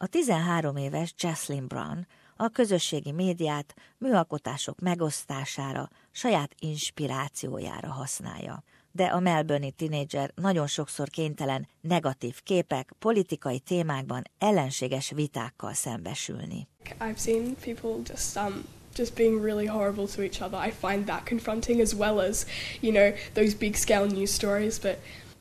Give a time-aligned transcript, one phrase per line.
[0.00, 2.06] A 13 éves Jesslyn Brown
[2.36, 8.62] a közösségi médiát műalkotások megosztására, saját inspirációjára használja.
[8.92, 16.68] De a melbourne tinédzser nagyon sokszor kénytelen negatív képek, politikai témákban ellenséges vitákkal szembesülni.
[17.00, 18.64] I've seen people just um,
[18.96, 20.66] just being really horrible to each other.
[20.68, 22.46] I find that confronting as well as,
[22.80, 24.96] you know, those big scale news stories, but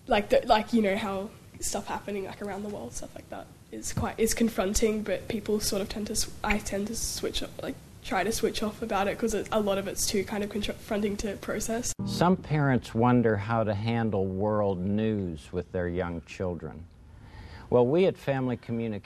[0.07, 1.29] like the, like you know how
[1.59, 5.03] stuff happening like around the world, stuff like that is quite is confronting.
[5.03, 8.63] But people sort of tend to I tend to switch up like try to switch
[8.63, 11.91] off about it because a lot of it's too kind of confronting to process.
[12.05, 16.85] Some parents wonder how to handle world news with their young children.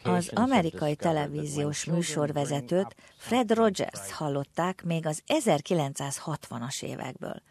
[0.04, 7.41] Az amerikai televíziós műsorvezetőt Fred Rogers hallották még az 1960-as évekből.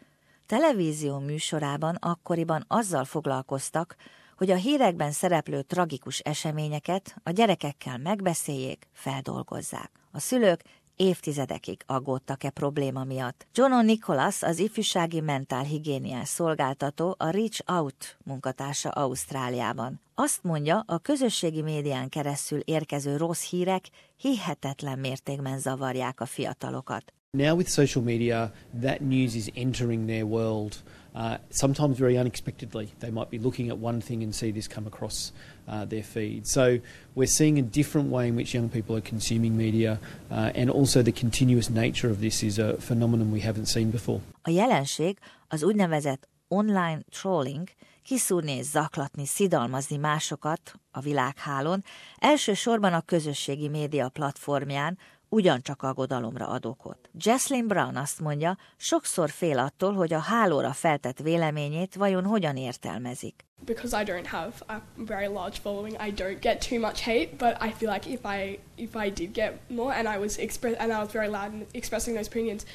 [0.45, 3.95] Televízió műsorában akkoriban azzal foglalkoztak,
[4.41, 9.91] hogy a hírekben szereplő tragikus eseményeket a gyerekekkel megbeszéljék, feldolgozzák.
[10.11, 10.61] A szülők
[10.95, 13.47] évtizedekig aggódtak-e probléma miatt.
[13.53, 20.01] John Nicholas, az ifjúsági mentálhigiéniás szolgáltató, a Reach Out munkatársa Ausztráliában.
[20.23, 23.85] Azt mondja, a közösségi médián keresztül érkező rossz hírek
[24.17, 27.13] hihetetlen mértékben zavarják a fiatalokat.
[27.37, 30.75] Now with social media, that news is entering their world
[31.13, 32.87] uh, sometimes very unexpectedly.
[32.99, 35.31] They might be looking at one thing and see this come across
[35.67, 36.45] uh, their feed.
[36.45, 36.79] So
[37.13, 41.01] we're seeing a different way in which young people are consuming media, uh, and also
[41.01, 44.19] the continuous nature of this is a phenomenon we haven't seen before.
[44.41, 47.69] A jelenség az úgynevezett online trolling,
[48.03, 51.83] kiszúrni és zaklatni, szidalmazni másokat a világhálón,
[52.17, 54.97] elsősorban a közösségi média platformján,
[55.31, 57.09] ugyancsak aggodalomra ad okot.
[57.13, 63.45] Jesslyn Brown azt mondja, sokszor fél attól, hogy a hálóra feltett véleményét vajon hogyan értelmezik.
[63.65, 67.57] Because I don't have a very large following, I don't get too much hate, but
[67.61, 70.91] I feel like if I if I did get more and I was express and
[70.91, 72.65] I was very loud in expressing those opinions,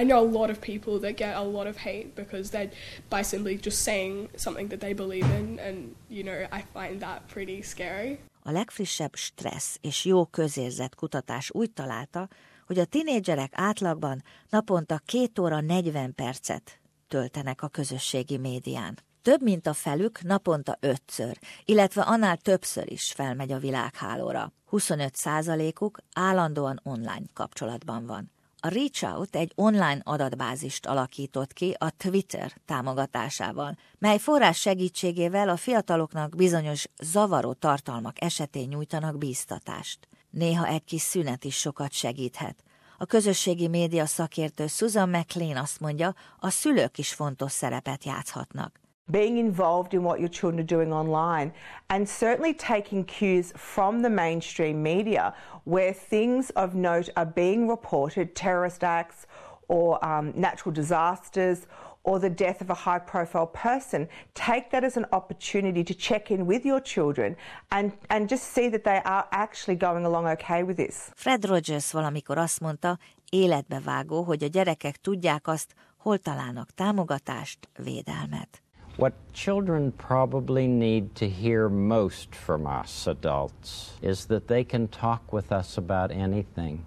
[0.00, 2.70] I know a lot of people that get a lot of hate because they
[3.08, 7.26] by simply just saying something that they believe in and you know, I find that
[7.28, 8.18] pretty scary.
[8.46, 12.28] A legfrissebb stressz és jó közérzet kutatás úgy találta,
[12.66, 18.98] hogy a tinédzserek átlagban naponta 2 óra 40 percet töltenek a közösségi médián.
[19.22, 24.52] Több mint a felük naponta ötször, illetve annál többször is felmegy a világhálóra.
[24.64, 28.35] 25 százalékuk állandóan online kapcsolatban van.
[28.66, 35.56] A Reach Out egy online adatbázist alakított ki a Twitter támogatásával, mely forrás segítségével a
[35.56, 40.08] fiataloknak bizonyos zavaró tartalmak esetén nyújtanak bíztatást.
[40.30, 42.62] Néha egy kis szünet is sokat segíthet.
[42.98, 48.80] A közösségi média szakértő Susan McLean azt mondja, a szülők is fontos szerepet játszhatnak.
[49.10, 51.52] Being involved in what your children are doing online,
[51.90, 55.34] and certainly taking cues from the mainstream media
[55.64, 59.26] where things of note are being reported terrorist acts
[59.68, 61.66] or um, natural disasters
[62.02, 66.30] or the death of a high profile person, take that as an opportunity to check
[66.30, 67.36] in with your children
[67.70, 71.10] and, and just see that they are actually going along okay with this.
[71.14, 72.98] Fred Rogers valamikor azt mondta,
[73.30, 78.65] életbevágó, hogy a gyerekek tudják azt, hol találnak támogatást, védelmet.
[78.96, 85.34] What children probably need to hear most from us adults is that they can talk
[85.34, 86.86] with us about anything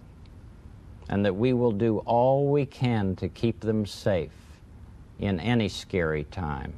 [1.08, 4.32] and that we will do all we can to keep them safe
[5.20, 6.74] in any scary time.